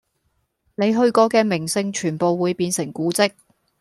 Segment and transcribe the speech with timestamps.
[0.73, 3.33] 你去過嘅名勝全部會變成古蹟